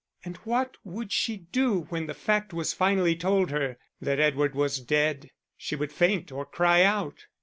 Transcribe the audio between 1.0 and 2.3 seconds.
she do when the